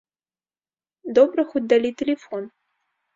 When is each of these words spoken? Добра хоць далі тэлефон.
Добра 1.19 1.45
хоць 1.51 1.63
далі 1.73 1.89
тэлефон. 1.99 2.49